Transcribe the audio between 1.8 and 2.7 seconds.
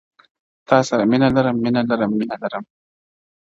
لرم مینه لرم